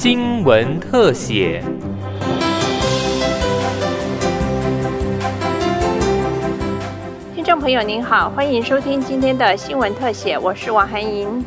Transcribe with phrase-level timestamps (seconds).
[0.00, 1.60] 新闻特写。
[7.34, 11.44] 听众朋友您好，欢迎收听今天的新闻特写，我是王涵莹。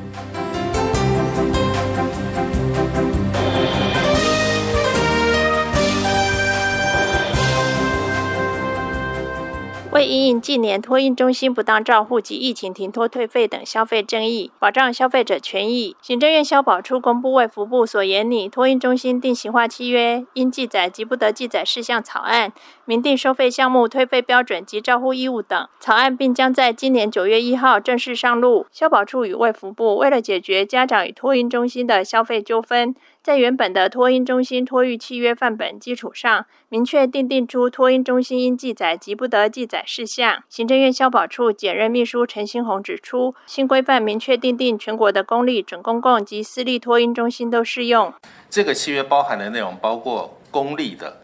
[10.02, 22.52] 为因应近年托运中心不当照护及疫情停托退费等消费争议，保障消费者权益，行政院消保处公布为服部所研拟托运中心定型化契约应记载及不得记载事项草案，
[22.86, 28.66] 明定收费项目、退费标准及照护义务等草案，并将在今年九月一号正式上路。
[28.72, 32.96] 消保处与卫福部为了解决家长与托运中心的消费纠纷。
[33.24, 40.44] 在原本的托婴中心托育契约范本基础上，明确订定出托婴中心应记载及不得记载事项。
[40.50, 48.12] 行政院消保处检任秘书陈新红指出，新规范明确订定全国的公立、准公共及私立托婴中心都适用。
[48.50, 51.22] 这个契约包含的内容包括公立的、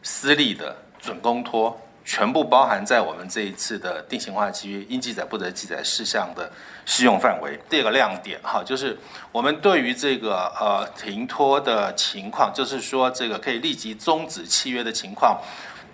[0.00, 1.78] 私立的、准公托。
[2.04, 6.50] 全部包含在我们这一次的定型化契约应记载不得记载事项的
[6.84, 7.58] 适用范围。
[7.68, 8.96] 第二个亮点哈，就是
[9.32, 15.40] 我们对于这个呃停托的情况，就是说这个可以立即终止契约的情况。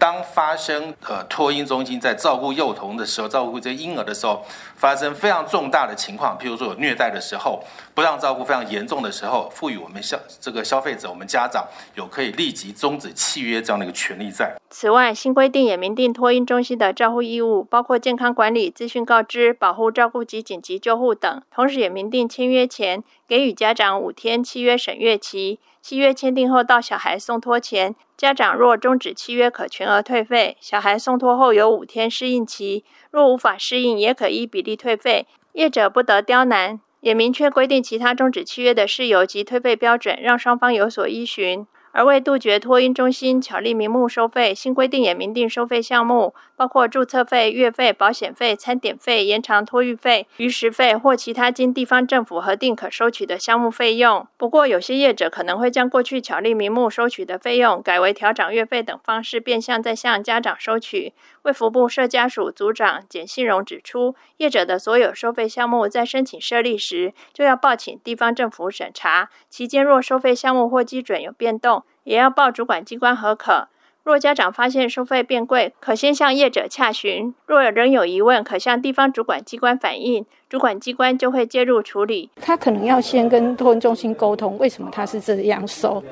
[0.01, 4.43] 当发生呃托婴中心在照顾幼童的时候，照顾这婴儿的时候，
[4.75, 7.63] 发生非常重大的情况，譬如说有虐待的时候，
[7.95, 14.57] 不让照顾非常严重的时候，赋予我们消这个消费者，我们家长有可以立即终止契约这样的一个权利在。
[14.71, 25.59] 此外，新规定也明定托婴中心的照护义务，包括健康管理、资讯告知、保护照顾及紧急救护等，同时也明定签约前给予家长五天契约审阅期。
[25.83, 35.27] 契约签订后到小孩送托前，家长若终止契约，可全额退费；小孩送托后有五天适应期，若无法适应，也可依比例退费。
[35.55, 41.67] 业者不得刁难，也明确规定其他终止契约的事由及退费标准，让双方有所依循。
[41.93, 54.27] 而为杜绝托婴中心巧立名目收费，新规定也明定收费项目，包括注册费、月费、保险费、餐点费、延长托育费、逾时费或其他经地方政府核定可收取的项目费用。
[54.37, 61.13] 不过，有些业者可能会将过去巧立名目收取的费用，改为调涨月费等方式，变相再向家长收取。
[61.43, 71.83] 卫福部社家属组长简信荣指出，业者的所有收费项目在申请设立时，就要报请地方政府审查，期间若收费项目或基准有变动。
[72.11, 73.69] 也要报主管机关核可。
[74.03, 82.29] 若家长发现收费变贵，可先向业者洽询；若仍有疑问，可向地方主管机关反映，主管机关就会介入处理。
[82.41, 86.03] 他可能要先跟托运中心沟通，为什么他是这样收。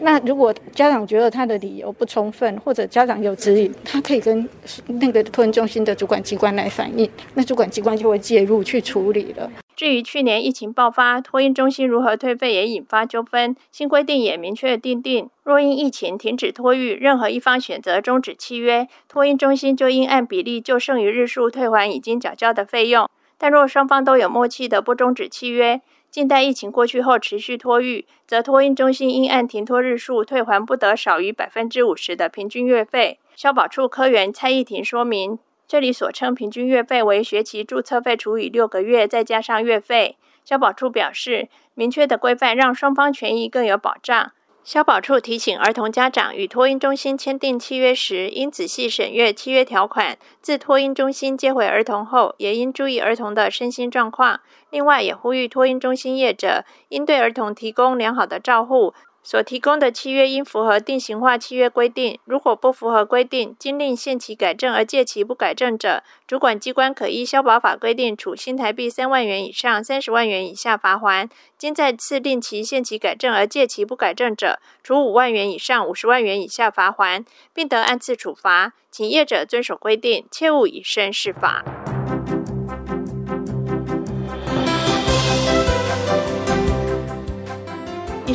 [0.00, 4.46] 那如果家长觉得他的理由不充分，或者家长有质疑，他可以跟
[4.86, 9.50] 那个托运中心的主管机关来反映，那主管机关就会介入去处理了。
[9.76, 13.54] 至于去年疫情爆发，托婴中心如何退费也引发纠纷。
[13.70, 23.06] 新规定也明确订定，若因疫情停止托育，任何一方选择终止契约，托婴中心就应按比例就剩余日数退还已经缴交的费用。
[23.36, 33.18] 但若双方都有默契的不终止契约，静待疫情过去后持续托育，则托婴中心应按停托日数退还不得少于百分之五十的平均月费。
[33.34, 35.38] 消保处科员蔡义婷说明。
[35.68, 40.16] 这里所称平均月费为学期注册费除以六个月，再加上月费。
[40.44, 44.30] 消保处表示，明确的规范让双方权益更有保障。
[44.62, 50.18] 消保处提醒儿童家长与托婴中心签订契约时，应仔细审阅契约条款。
[50.40, 54.40] 自托婴中心接回儿童后，也应注意儿童的身心状况。
[54.70, 58.92] 另外，也呼吁托婴中心业者应对儿童提供良好的照护。
[59.26, 71.28] 所提供的契约应符合定型化契约规定，如果不符合规定，经令限期改正而届期不改正者，主管机关可依消保法规定处新台币三万元以上三十万元以下罚锾；
[71.58, 78.74] 经再次令其限期改正而届期不改正者，处五万元以上五十万元以下罚锾，并得按次处罚。
[78.92, 81.64] 请业者遵守规定，切勿以身试法。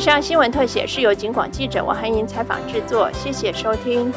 [0.02, 4.12] 以上新闻特写是由警广记者王涵莹采访制作，谢谢收听。